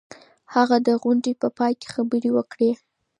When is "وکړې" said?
2.33-2.71